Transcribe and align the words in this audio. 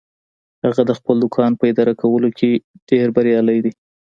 هغه 0.65 0.81
د 0.89 0.91
خپل 0.99 1.15
دوکان 1.23 1.51
په 1.59 1.63
اداره 1.71 1.93
کولو 2.01 2.29
کې 2.37 2.49
ډیر 2.89 3.07
بریالی 3.15 3.59
ده 3.65 3.71